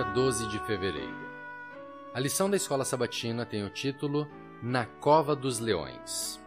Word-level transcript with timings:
Quinta-feira, 0.00 0.04
12 0.04 0.48
de 0.48 0.58
fevereiro. 0.60 1.30
A 2.14 2.20
lição 2.20 2.48
da 2.48 2.56
escola 2.56 2.84
sabatina 2.84 3.44
tem 3.44 3.64
o 3.64 3.70
título 3.70 4.26
Na 4.62 4.86
Cova 4.86 5.36
dos 5.36 5.58
Leões. 5.58 6.40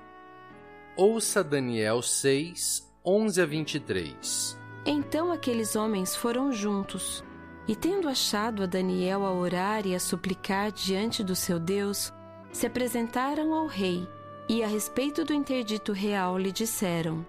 Ouça 0.98 1.44
Daniel 1.44 2.02
6, 2.02 2.91
11 3.05 3.41
a 3.41 3.45
23. 3.45 4.59
Então 4.86 5.31
aqueles 5.31 5.76
homens 5.76 6.16
foram 6.16 6.52
juntos, 6.52 7.23
e 7.68 7.76
tendo 7.76 8.09
achado 8.09 8.63
a 8.63 8.66
Daniel 8.66 9.26
a 9.26 9.34
orar 9.34 9.85
e 9.85 9.95
a 9.95 9.99
suplicar 9.99 10.72
diante 10.72 11.23
do 11.23 11.35
seu 11.35 11.59
Deus, 11.59 12.12
se 12.52 12.66
apresentaram 12.66 13.54
ao 13.54 13.67
rei, 13.67 14.08
e 14.49 14.63
a 14.63 14.67
respeito 14.67 15.23
do 15.23 15.34
interdito 15.34 15.94
real 15.94 16.38
lhe 16.38 16.52
disseram: 16.52 17.26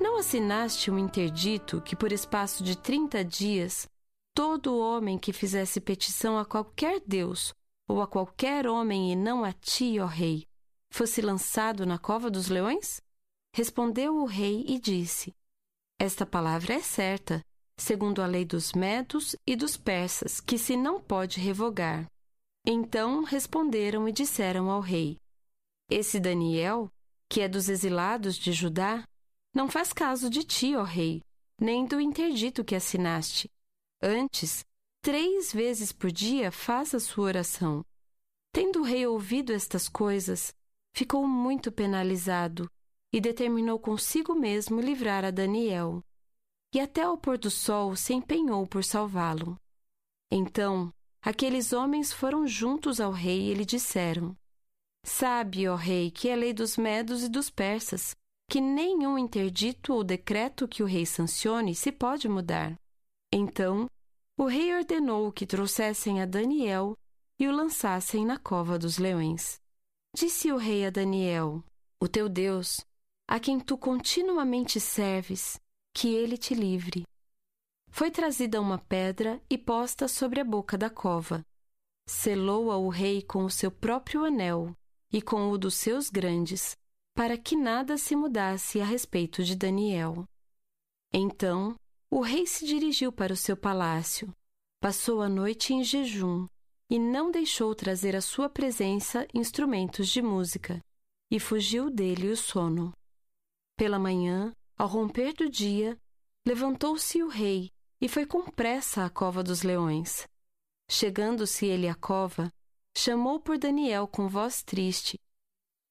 Não 0.00 0.18
assinaste 0.18 0.90
um 0.90 0.98
interdito 0.98 1.80
que 1.80 1.96
por 1.96 2.12
espaço 2.12 2.62
de 2.62 2.76
trinta 2.76 3.24
dias 3.24 3.90
todo 4.34 4.78
homem 4.78 5.18
que 5.18 5.32
fizesse 5.32 5.80
petição 5.80 6.38
a 6.38 6.44
qualquer 6.44 7.00
Deus 7.06 7.52
ou 7.88 8.00
a 8.00 8.06
qualquer 8.06 8.66
homem 8.66 9.12
e 9.12 9.16
não 9.16 9.44
a 9.44 9.52
ti, 9.52 9.98
ó 10.00 10.06
rei, 10.06 10.46
fosse 10.90 11.20
lançado 11.20 11.84
na 11.84 11.98
cova 11.98 12.30
dos 12.30 12.48
leões? 12.48 13.00
Respondeu 13.54 14.16
o 14.16 14.24
rei 14.24 14.64
e 14.66 14.78
disse: 14.78 15.34
Esta 16.00 16.24
palavra 16.24 16.74
é 16.74 16.80
certa, 16.80 17.42
segundo 17.78 18.22
a 18.22 18.26
lei 18.26 18.44
dos 18.44 18.72
medos 18.72 19.36
e 19.46 19.54
dos 19.54 19.76
persas, 19.76 20.40
que 20.40 20.56
se 20.56 20.76
não 20.76 21.00
pode 21.00 21.38
revogar. 21.38 22.06
Então 22.66 23.24
responderam 23.24 24.08
e 24.08 24.12
disseram 24.12 24.70
ao 24.70 24.80
rei: 24.80 25.18
Esse 25.90 26.18
Daniel, 26.18 26.88
que 27.28 27.42
é 27.42 27.48
dos 27.48 27.68
exilados 27.68 28.36
de 28.36 28.52
Judá, 28.52 29.04
não 29.54 29.68
faz 29.68 29.92
caso 29.92 30.30
de 30.30 30.42
ti, 30.42 30.74
ó 30.74 30.82
rei, 30.82 31.20
nem 31.60 31.84
do 31.84 32.00
interdito 32.00 32.64
que 32.64 32.74
assinaste 32.74 33.50
Antes, 34.04 34.64
três 35.00 35.52
vezes 35.52 35.92
por 35.92 36.10
dia 36.10 36.50
faz 36.50 36.92
a 36.92 36.98
sua 36.98 37.26
oração. 37.26 37.84
Tendo 38.52 38.80
o 38.80 38.82
rei 38.82 39.06
ouvido 39.06 39.52
estas 39.52 39.88
coisas, 39.88 40.52
ficou 40.92 41.24
muito 41.24 41.70
penalizado 41.70 42.68
e 43.12 43.20
determinou 43.20 43.78
consigo 43.78 44.34
mesmo 44.34 44.80
livrar 44.80 45.24
a 45.24 45.30
Daniel. 45.30 46.02
E 46.74 46.80
até 46.80 47.02
ao 47.02 47.16
pôr 47.16 47.38
do 47.38 47.50
sol 47.50 47.94
se 47.94 48.12
empenhou 48.12 48.66
por 48.66 48.82
salvá-lo. 48.82 49.56
Então, 50.32 50.92
aqueles 51.22 51.72
homens 51.72 52.12
foram 52.12 52.44
juntos 52.44 53.00
ao 53.00 53.12
rei 53.12 53.52
e 53.52 53.54
lhe 53.54 53.64
disseram: 53.64 54.36
Sabe, 55.04 55.68
ó 55.68 55.76
rei, 55.76 56.10
que 56.10 56.28
é 56.28 56.34
lei 56.34 56.52
dos 56.52 56.76
medos 56.76 57.22
e 57.22 57.28
dos 57.28 57.50
persas, 57.50 58.16
que 58.50 58.60
nenhum 58.60 59.16
interdito 59.16 59.94
ou 59.94 60.02
decreto 60.02 60.66
que 60.66 60.82
o 60.82 60.86
rei 60.86 61.06
sancione 61.06 61.72
se 61.74 61.92
pode 61.92 62.28
mudar. 62.28 62.81
Então, 63.32 63.86
o 64.38 64.44
rei 64.44 64.74
ordenou 64.74 65.32
que 65.32 65.46
trouxessem 65.46 66.20
a 66.20 66.26
Daniel 66.26 66.94
e 67.38 67.48
o 67.48 67.52
lançassem 67.52 68.26
na 68.26 68.38
cova 68.38 68.78
dos 68.78 68.98
leões. 68.98 69.58
Disse 70.14 70.52
o 70.52 70.58
rei 70.58 70.84
a 70.84 70.90
Daniel: 70.90 71.64
O 72.00 72.06
teu 72.06 72.28
Deus, 72.28 72.80
a 73.26 73.40
quem 73.40 73.58
tu 73.58 73.78
continuamente 73.78 74.78
serves, 74.78 75.58
que 75.94 76.08
ele 76.08 76.36
te 76.36 76.54
livre. 76.54 77.04
Foi 77.90 78.10
trazida 78.10 78.60
uma 78.60 78.78
pedra 78.78 79.40
e 79.48 79.56
posta 79.56 80.08
sobre 80.08 80.40
a 80.40 80.44
boca 80.44 80.76
da 80.76 80.90
cova. 80.90 81.42
Selou-a 82.06 82.76
o 82.76 82.88
rei 82.88 83.22
com 83.22 83.44
o 83.44 83.50
seu 83.50 83.70
próprio 83.70 84.24
anel 84.24 84.74
e 85.12 85.22
com 85.22 85.50
o 85.50 85.58
dos 85.58 85.74
seus 85.74 86.10
grandes, 86.10 86.76
para 87.14 87.38
que 87.38 87.54
nada 87.54 87.96
se 87.96 88.16
mudasse 88.16 88.80
a 88.80 88.84
respeito 88.84 89.44
de 89.44 89.54
Daniel. 89.54 90.24
Então 91.12 91.74
o 92.12 92.20
rei 92.20 92.46
se 92.46 92.66
dirigiu 92.66 93.10
para 93.10 93.32
o 93.32 93.36
seu 93.36 93.56
palácio, 93.56 94.30
passou 94.78 95.22
a 95.22 95.30
noite 95.30 95.72
em 95.72 95.82
jejum 95.82 96.46
e 96.90 96.98
não 96.98 97.30
deixou 97.30 97.74
trazer 97.74 98.14
à 98.14 98.20
sua 98.20 98.50
presença 98.50 99.26
instrumentos 99.32 100.08
de 100.08 100.20
música, 100.20 100.78
e 101.30 101.40
fugiu 101.40 101.88
dele 101.88 102.28
o 102.28 102.36
sono. 102.36 102.92
Pela 103.78 103.98
manhã, 103.98 104.52
ao 104.76 104.86
romper 104.86 105.32
do 105.32 105.48
dia, 105.48 105.96
levantou-se 106.46 107.22
o 107.22 107.28
rei 107.28 107.70
e 107.98 108.06
foi 108.06 108.26
com 108.26 108.42
pressa 108.44 109.06
à 109.06 109.08
cova 109.08 109.42
dos 109.42 109.62
leões. 109.62 110.26
Chegando-se 110.90 111.64
ele 111.64 111.88
à 111.88 111.94
cova, 111.94 112.50
chamou 112.94 113.40
por 113.40 113.56
Daniel 113.56 114.06
com 114.06 114.28
voz 114.28 114.62
triste. 114.62 115.18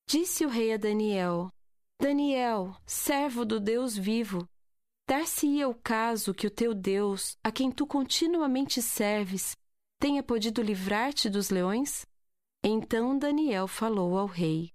Disse 0.08 0.46
o 0.46 0.50
rei 0.50 0.72
a 0.72 0.78
Daniel: 0.78 1.50
Daniel, 2.00 2.76
servo 2.86 3.44
do 3.44 3.60
Deus 3.60 3.98
vivo, 3.98 4.48
Dar-se-ia 5.12 5.68
o 5.68 5.76
caso 5.76 6.34
que 6.34 6.48
o 6.48 6.50
teu 6.50 6.74
Deus, 6.74 7.38
a 7.44 7.52
quem 7.52 7.70
tu 7.70 7.86
continuamente 7.86 8.82
serves, 8.82 9.58
tenha 10.00 10.24
podido 10.24 10.62
livrar-te 10.62 11.30
dos 11.30 11.50
leões? 11.50 12.06
Então 12.64 13.20
Daniel 13.20 13.68
falou 13.68 14.18
ao 14.18 14.26
rei: 14.26 14.72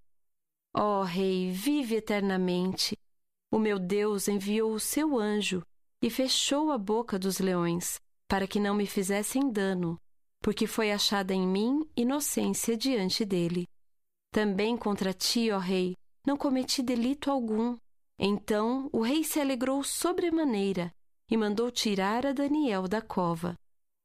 Ó 0.76 1.00
oh, 1.00 1.04
rei, 1.04 1.50
vive 1.50 1.94
eternamente. 1.94 2.98
O 3.50 3.58
meu 3.58 3.78
Deus 3.78 4.28
enviou 4.28 4.74
o 4.74 4.78
seu 4.78 5.18
anjo 5.18 5.62
e 6.02 6.10
fechou 6.10 6.70
a 6.70 6.76
boca 6.76 7.18
dos 7.18 7.38
leões, 7.38 7.98
para 8.28 8.46
que 8.46 8.60
não 8.60 8.74
me 8.74 8.86
fizessem 8.86 9.50
dano, 9.50 9.98
porque 10.42 10.66
foi 10.66 10.92
achada 10.92 11.32
em 11.32 11.48
mim 11.48 11.88
inocência 11.96 12.76
diante 12.76 13.24
dele. 13.24 13.66
Também 14.30 14.76
contra 14.76 15.14
ti, 15.14 15.50
ó 15.50 15.56
rei, 15.56 15.96
não 16.26 16.36
cometi 16.36 16.82
delito 16.82 17.30
algum, 17.30 17.74
então 18.18 18.88
o 18.92 19.02
rei 19.02 19.22
se 19.24 19.40
alegrou 19.40 19.82
sobremaneira 19.82 20.92
e 21.30 21.36
mandou 21.36 21.70
tirar 21.70 22.24
a 22.24 22.32
Daniel 22.32 22.88
da 22.88 23.02
cova. 23.02 23.56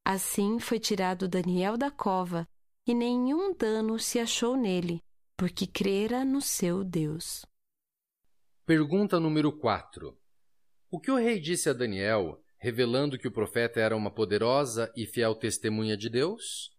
Assim 0.03 0.59
foi 0.59 0.79
tirado 0.79 1.27
Daniel 1.27 1.77
da 1.77 1.91
cova, 1.91 2.47
e 2.87 2.93
nenhum 2.93 3.53
dano 3.55 3.99
se 3.99 4.19
achou 4.19 4.57
nele, 4.57 4.99
porque 5.37 5.67
crera 5.67 6.25
no 6.25 6.41
seu 6.41 6.83
Deus. 6.83 7.45
Pergunta 8.65 9.19
número 9.19 9.55
4. 9.55 10.17
O 10.89 10.99
que 10.99 11.11
o 11.11 11.15
rei 11.15 11.39
disse 11.39 11.69
a 11.69 11.73
Daniel, 11.73 12.41
revelando 12.57 13.17
que 13.17 13.27
o 13.27 13.31
profeta 13.31 13.79
era 13.79 13.95
uma 13.95 14.11
poderosa 14.11 14.91
e 14.95 15.05
fiel 15.05 15.35
testemunha 15.35 15.95
de 15.95 16.09
Deus? 16.09 16.71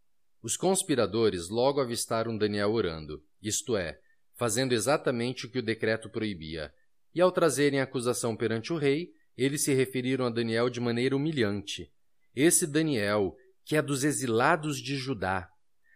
Os 0.43 0.57
conspiradores 0.57 1.49
logo 1.49 1.81
avistaram 1.81 2.37
Daniel 2.37 2.73
orando, 2.73 3.25
isto 3.41 3.77
é, 3.77 3.99
fazendo 4.37 4.73
exatamente 4.73 5.47
o 5.47 5.51
que 5.51 5.61
o 5.61 5.63
decreto 5.63 6.11
proibia, 6.11 6.73
e 7.15 7.21
ao 7.21 7.31
trazerem 7.31 7.81
a 7.81 7.85
acusação 7.85 8.37
perante 8.37 8.73
o 8.73 8.77
rei, 8.77 9.13
eles 9.37 9.63
se 9.63 9.73
referiram 9.73 10.27
a 10.27 10.31
Daniel 10.31 10.69
de 10.69 10.81
maneira 10.81 11.17
humilhante. 11.17 11.91
Esse 12.35 12.67
Daniel, 12.67 13.37
que 13.65 13.77
é 13.77 13.83
dos 13.83 14.05
exilados 14.05 14.79
de 14.79 14.97
Judá, 14.97 15.49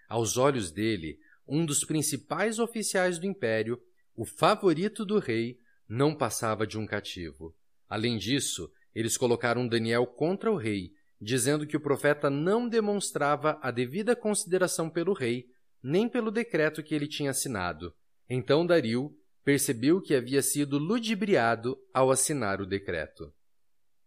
aos 0.08 0.36
olhos 0.36 0.70
dele, 0.70 1.18
um 1.46 1.64
dos 1.64 1.84
principais 1.84 2.58
oficiais 2.58 3.18
do 3.18 3.26
império, 3.26 3.80
o 4.14 4.24
favorito 4.24 5.04
do 5.04 5.18
rei, 5.18 5.58
não 5.88 6.14
passava 6.14 6.66
de 6.66 6.78
um 6.78 6.86
cativo. 6.86 7.54
Além 7.88 8.18
disso, 8.18 8.70
eles 8.94 9.16
colocaram 9.16 9.68
Daniel 9.68 10.06
contra 10.06 10.50
o 10.50 10.56
rei, 10.56 10.92
dizendo 11.20 11.66
que 11.66 11.76
o 11.76 11.80
profeta 11.80 12.28
não 12.28 12.68
demonstrava 12.68 13.58
a 13.62 13.70
devida 13.70 14.16
consideração 14.16 14.90
pelo 14.90 15.12
rei, 15.12 15.46
nem 15.82 16.08
pelo 16.08 16.30
decreto 16.30 16.82
que 16.82 16.94
ele 16.94 17.06
tinha 17.06 17.30
assinado. 17.30 17.94
Então 18.28 18.66
Dario 18.66 19.16
percebeu 19.46 20.02
que 20.02 20.12
havia 20.12 20.42
sido 20.42 20.76
ludibriado 20.76 21.78
ao 21.94 22.10
assinar 22.10 22.60
o 22.60 22.66
decreto. 22.66 23.32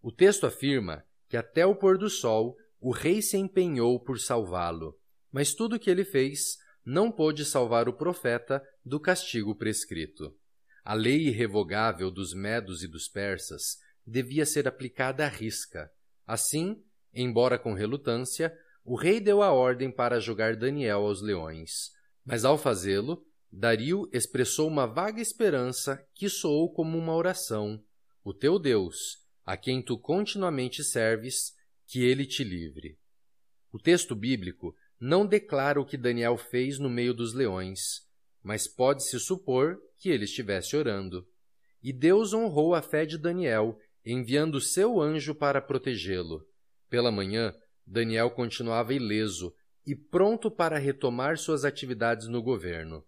O 0.01 0.11
texto 0.11 0.45
afirma 0.45 1.01
que 1.29 1.37
até 1.37 1.65
o 1.65 1.73
pôr 1.73 1.97
do 1.97 2.09
sol 2.09 2.57
o 2.77 2.91
rei 2.91 3.21
se 3.21 3.37
empenhou 3.37 4.03
por 4.03 4.19
salvá-lo, 4.19 4.99
mas 5.31 5.53
tudo 5.53 5.77
o 5.77 5.79
que 5.79 5.89
ele 5.89 6.03
fez 6.03 6.57
não 6.85 7.09
pôde 7.09 7.45
salvar 7.45 7.87
o 7.87 7.93
profeta 7.93 8.61
do 8.83 8.99
castigo 8.99 9.55
prescrito. 9.55 10.35
A 10.83 10.93
lei 10.93 11.29
irrevogável 11.29 12.11
dos 12.11 12.33
medos 12.33 12.83
e 12.83 12.87
dos 12.89 13.07
persas 13.07 13.77
devia 14.05 14.45
ser 14.45 14.67
aplicada 14.67 15.23
à 15.23 15.29
risca. 15.29 15.89
Assim, 16.27 16.83
embora 17.13 17.57
com 17.57 17.73
relutância, 17.73 18.53
o 18.83 18.97
rei 18.97 19.21
deu 19.21 19.41
a 19.41 19.53
ordem 19.53 19.89
para 19.89 20.19
jogar 20.19 20.57
Daniel 20.57 21.05
aos 21.05 21.21
leões, 21.21 21.91
mas 22.25 22.43
ao 22.43 22.57
fazê-lo, 22.57 23.25
Dario 23.51 24.07
expressou 24.13 24.67
uma 24.67 24.85
vaga 24.85 25.21
esperança 25.21 26.05
que 26.13 26.29
soou 26.29 26.71
como 26.71 26.97
uma 26.97 27.15
oração. 27.15 27.83
O 28.23 28.33
teu 28.33 28.59
Deus, 28.59 29.25
a 29.43 29.57
quem 29.57 29.81
tu 29.81 29.97
continuamente 29.97 30.83
serves, 30.83 31.53
que 31.87 32.03
ele 32.03 32.25
te 32.25 32.43
livre. 32.43 32.97
O 33.71 33.79
texto 33.79 34.15
bíblico 34.15 34.75
não 34.99 35.25
declara 35.25 35.81
o 35.81 35.85
que 35.85 35.97
Daniel 35.97 36.37
fez 36.37 36.77
no 36.77 36.89
meio 36.89 37.13
dos 37.13 37.33
leões, 37.33 38.07
mas 38.43 38.67
pode-se 38.67 39.19
supor 39.19 39.79
que 39.97 40.09
ele 40.09 40.25
estivesse 40.25 40.75
orando. 40.75 41.27
E 41.81 41.91
Deus 41.91 42.33
honrou 42.33 42.75
a 42.75 42.81
fé 42.81 43.05
de 43.05 43.17
Daniel, 43.17 43.79
enviando 44.05 44.61
seu 44.61 45.01
anjo 45.01 45.33
para 45.33 45.61
protegê-lo. 45.61 46.45
Pela 46.89 47.11
manhã, 47.11 47.55
Daniel 47.85 48.29
continuava 48.29 48.93
ileso 48.93 49.53
e 49.85 49.95
pronto 49.95 50.51
para 50.51 50.77
retomar 50.77 51.37
suas 51.37 51.65
atividades 51.65 52.27
no 52.27 52.43
governo. 52.43 53.03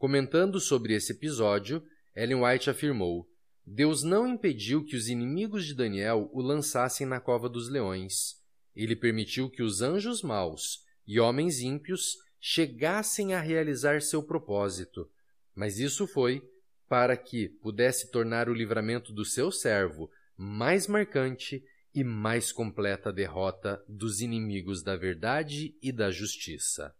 Comentando 0.00 0.58
sobre 0.58 0.94
esse 0.94 1.12
episódio, 1.12 1.86
Ellen 2.16 2.42
White 2.42 2.70
afirmou: 2.70 3.28
Deus 3.66 4.02
não 4.02 4.26
impediu 4.26 4.82
que 4.82 4.96
os 4.96 5.10
inimigos 5.10 5.66
de 5.66 5.74
Daniel 5.74 6.30
o 6.32 6.40
lançassem 6.40 7.06
na 7.06 7.20
cova 7.20 7.50
dos 7.50 7.68
leões. 7.68 8.40
ele 8.74 8.96
permitiu 8.96 9.50
que 9.50 9.62
os 9.62 9.82
anjos 9.82 10.22
maus 10.22 10.86
e 11.06 11.20
homens 11.20 11.60
ímpios 11.60 12.16
chegassem 12.40 13.34
a 13.34 13.40
realizar 13.40 14.00
seu 14.00 14.22
propósito, 14.22 15.06
mas 15.54 15.78
isso 15.78 16.06
foi 16.06 16.42
para 16.88 17.14
que 17.14 17.50
pudesse 17.60 18.10
tornar 18.10 18.48
o 18.48 18.54
livramento 18.54 19.12
do 19.12 19.22
seu 19.22 19.52
servo 19.52 20.10
mais 20.34 20.86
marcante 20.86 21.62
e 21.94 22.02
mais 22.02 22.50
completa 22.50 23.12
derrota 23.12 23.84
dos 23.86 24.22
inimigos 24.22 24.82
da 24.82 24.96
verdade 24.96 25.76
e 25.82 25.92
da 25.92 26.10
justiça. 26.10 26.94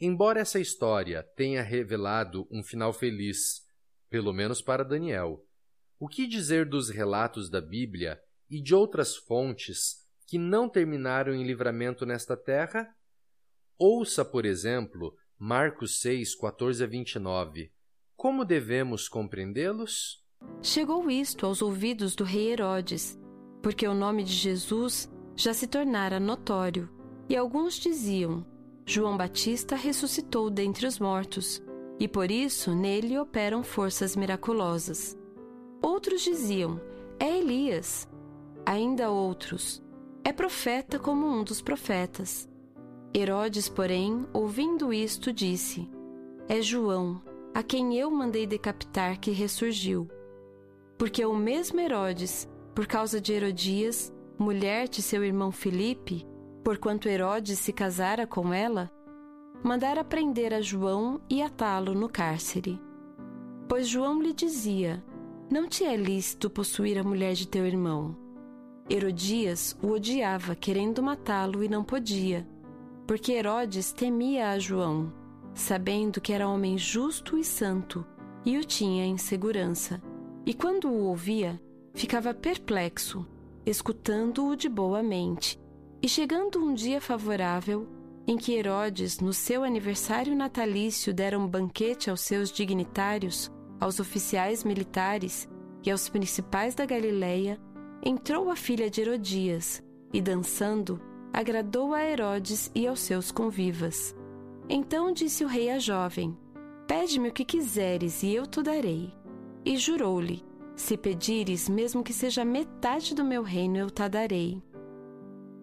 Embora 0.00 0.40
essa 0.40 0.58
história 0.58 1.22
tenha 1.36 1.62
revelado 1.62 2.48
um 2.50 2.62
final 2.62 2.90
feliz, 2.90 3.66
pelo 4.08 4.32
menos 4.32 4.62
para 4.62 4.82
Daniel, 4.82 5.44
o 5.98 6.08
que 6.08 6.26
dizer 6.26 6.66
dos 6.66 6.88
relatos 6.88 7.50
da 7.50 7.60
Bíblia 7.60 8.18
e 8.48 8.62
de 8.62 8.74
outras 8.74 9.14
fontes 9.14 9.98
que 10.26 10.38
não 10.38 10.70
terminaram 10.70 11.34
em 11.34 11.44
livramento 11.44 12.06
nesta 12.06 12.34
terra? 12.34 12.88
Ouça, 13.78 14.24
por 14.24 14.46
exemplo, 14.46 15.14
Marcos 15.38 16.00
6, 16.00 16.34
14 16.34 16.82
a 16.82 16.86
29. 16.86 17.70
Como 18.16 18.42
devemos 18.42 19.06
compreendê-los? 19.06 20.24
Chegou 20.62 21.10
isto 21.10 21.44
aos 21.44 21.60
ouvidos 21.60 22.14
do 22.14 22.24
rei 22.24 22.52
Herodes, 22.52 23.20
porque 23.62 23.86
o 23.86 23.92
nome 23.92 24.24
de 24.24 24.32
Jesus 24.32 25.12
já 25.36 25.52
se 25.52 25.66
tornara 25.66 26.18
notório, 26.18 26.88
e 27.28 27.36
alguns 27.36 27.74
diziam: 27.74 28.46
João 28.92 29.16
Batista 29.16 29.76
ressuscitou 29.76 30.50
dentre 30.50 30.84
os 30.84 30.98
mortos, 30.98 31.62
e 32.00 32.08
por 32.08 32.28
isso 32.28 32.74
nele 32.74 33.16
operam 33.20 33.62
forças 33.62 34.16
miraculosas. 34.16 35.16
Outros 35.80 36.22
diziam: 36.22 36.80
É 37.16 37.38
Elias. 37.38 38.08
Ainda 38.66 39.08
outros: 39.08 39.80
é 40.24 40.32
profeta 40.32 40.98
como 40.98 41.24
um 41.24 41.44
dos 41.44 41.62
profetas. 41.62 42.48
Herodes, 43.14 43.68
porém, 43.68 44.26
ouvindo 44.32 44.92
isto, 44.92 45.32
disse: 45.32 45.88
É 46.48 46.60
João, 46.60 47.22
a 47.54 47.62
quem 47.62 47.96
eu 47.96 48.10
mandei 48.10 48.44
decapitar, 48.44 49.20
que 49.20 49.30
ressurgiu. 49.30 50.10
Porque 50.98 51.24
o 51.24 51.36
mesmo 51.36 51.78
Herodes, 51.78 52.48
por 52.74 52.88
causa 52.88 53.20
de 53.20 53.34
Herodias, 53.34 54.12
mulher 54.36 54.88
de 54.88 55.00
seu 55.00 55.22
irmão 55.22 55.52
Filipe, 55.52 56.26
porquanto 56.64 57.08
Herodes 57.08 57.58
se 57.58 57.72
casara 57.72 58.26
com 58.26 58.52
ela, 58.52 58.90
mandara 59.62 60.02
prender 60.02 60.54
a 60.54 60.60
João 60.60 61.20
e 61.28 61.42
atá-lo 61.42 61.94
no 61.94 62.08
cárcere. 62.08 62.80
Pois 63.68 63.88
João 63.88 64.20
lhe 64.20 64.32
dizia: 64.32 65.04
Não 65.50 65.68
te 65.68 65.84
é 65.84 65.96
lícito 65.96 66.50
possuir 66.50 66.98
a 66.98 67.04
mulher 67.04 67.34
de 67.34 67.46
teu 67.46 67.66
irmão. 67.66 68.16
Herodias 68.88 69.76
o 69.80 69.92
odiava, 69.92 70.54
querendo 70.56 71.02
matá-lo, 71.02 71.62
e 71.62 71.68
não 71.68 71.84
podia, 71.84 72.46
porque 73.06 73.32
Herodes 73.32 73.92
temia 73.92 74.50
a 74.50 74.58
João, 74.58 75.12
sabendo 75.54 76.20
que 76.20 76.32
era 76.32 76.48
homem 76.48 76.76
justo 76.76 77.38
e 77.38 77.44
santo, 77.44 78.04
e 78.44 78.58
o 78.58 78.64
tinha 78.64 79.04
em 79.04 79.16
segurança. 79.16 80.02
E 80.44 80.52
quando 80.54 80.88
o 80.88 81.04
ouvia, 81.04 81.60
ficava 81.94 82.34
perplexo, 82.34 83.26
escutando-o 83.64 84.56
de 84.56 84.68
boa 84.68 85.02
mente. 85.02 85.60
E 86.02 86.08
chegando 86.08 86.58
um 86.58 86.72
dia 86.72 87.00
favorável, 87.00 87.86
em 88.26 88.38
que 88.38 88.54
Herodes, 88.54 89.20
no 89.20 89.34
seu 89.34 89.62
aniversário 89.62 90.34
natalício, 90.34 91.12
dera 91.12 91.38
um 91.38 91.46
banquete 91.46 92.08
aos 92.08 92.22
seus 92.22 92.50
dignitários, 92.50 93.50
aos 93.78 94.00
oficiais 94.00 94.64
militares 94.64 95.48
e 95.84 95.90
aos 95.90 96.08
principais 96.08 96.74
da 96.74 96.86
Galileia, 96.86 97.60
entrou 98.02 98.50
a 98.50 98.56
filha 98.56 98.88
de 98.88 99.02
Herodias 99.02 99.82
e, 100.12 100.22
dançando, 100.22 101.00
agradou 101.32 101.92
a 101.92 102.02
Herodes 102.02 102.70
e 102.74 102.86
aos 102.86 103.00
seus 103.00 103.30
convivas. 103.30 104.16
Então 104.68 105.12
disse 105.12 105.44
o 105.44 105.48
rei 105.48 105.70
à 105.70 105.78
jovem: 105.78 106.36
Pede-me 106.86 107.28
o 107.28 107.32
que 107.32 107.44
quiseres 107.44 108.22
e 108.22 108.34
eu 108.34 108.46
te 108.46 108.62
darei. 108.62 109.12
E 109.64 109.76
jurou-lhe: 109.76 110.42
Se 110.74 110.96
pedires, 110.96 111.68
mesmo 111.68 112.02
que 112.02 112.12
seja 112.12 112.44
metade 112.44 113.14
do 113.14 113.24
meu 113.24 113.42
reino, 113.42 113.76
eu 113.76 113.90
te 113.90 114.08
darei. 114.08 114.62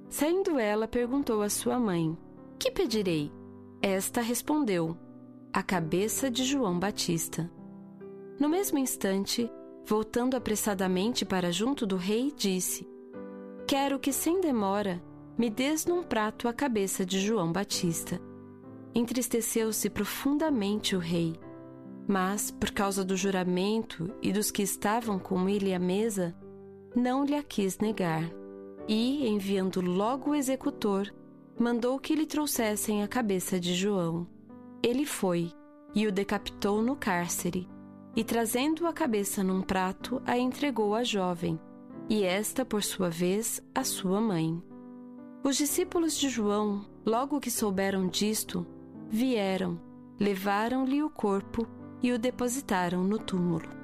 Saindo 0.09 0.57
ela, 0.57 0.87
perguntou 0.87 1.41
à 1.41 1.49
sua 1.49 1.79
mãe: 1.79 2.17
Que 2.57 2.71
pedirei? 2.71 3.31
Esta 3.81 4.21
respondeu: 4.21 4.97
A 5.53 5.61
cabeça 5.61 6.31
de 6.31 6.43
João 6.43 6.79
Batista. 6.79 7.51
No 8.39 8.47
mesmo 8.47 8.77
instante, 8.77 9.49
voltando 9.85 10.35
apressadamente 10.35 11.25
para 11.25 11.51
junto 11.51 11.85
do 11.85 11.97
rei, 11.97 12.31
disse: 12.35 12.87
Quero 13.67 13.99
que, 13.99 14.13
sem 14.13 14.39
demora, 14.39 15.03
me 15.37 15.49
des 15.49 15.85
num 15.85 16.03
prato 16.03 16.47
a 16.47 16.53
cabeça 16.53 17.05
de 17.05 17.19
João 17.19 17.51
Batista. 17.51 18.19
Entristeceu-se 18.95 19.89
profundamente 19.89 20.95
o 20.95 20.99
rei, 20.99 21.35
mas, 22.07 22.49
por 22.49 22.71
causa 22.71 23.03
do 23.03 23.17
juramento 23.17 24.09
e 24.21 24.31
dos 24.31 24.49
que 24.49 24.63
estavam 24.63 25.19
com 25.19 25.47
ele 25.49 25.73
à 25.73 25.79
mesa, 25.79 26.35
não 26.95 27.25
lhe 27.25 27.35
a 27.35 27.43
quis 27.43 27.77
negar. 27.79 28.23
E, 28.87 29.27
enviando 29.27 29.81
logo 29.81 30.31
o 30.31 30.35
executor, 30.35 31.13
mandou 31.59 31.99
que 31.99 32.15
lhe 32.15 32.25
trouxessem 32.25 33.03
a 33.03 33.07
cabeça 33.07 33.59
de 33.59 33.73
João. 33.73 34.27
Ele 34.81 35.05
foi 35.05 35.51
e 35.93 36.07
o 36.07 36.11
decapitou 36.11 36.81
no 36.81 36.95
cárcere 36.95 37.67
e, 38.15 38.23
trazendo 38.23 38.87
a 38.87 38.93
cabeça 38.93 39.43
num 39.43 39.61
prato, 39.61 40.21
a 40.25 40.37
entregou 40.37 40.95
à 40.95 41.03
jovem, 41.03 41.59
e 42.09 42.23
esta, 42.23 42.65
por 42.65 42.83
sua 42.83 43.09
vez, 43.09 43.61
à 43.75 43.83
sua 43.83 44.19
mãe. 44.19 44.61
Os 45.43 45.55
discípulos 45.55 46.17
de 46.17 46.27
João, 46.27 46.85
logo 47.05 47.39
que 47.39 47.51
souberam 47.51 48.07
disto, 48.07 48.65
vieram, 49.07 49.79
levaram-lhe 50.19 51.03
o 51.03 51.09
corpo 51.09 51.67
e 52.01 52.11
o 52.11 52.17
depositaram 52.17 53.03
no 53.03 53.19
túmulo. 53.19 53.76